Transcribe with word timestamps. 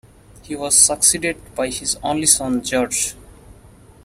He 0.41 0.55
was 0.55 0.75
succeeded 0.75 1.37
by 1.53 1.69
his 1.69 1.95
only 2.01 2.25
son, 2.25 2.63
George. 2.63 3.13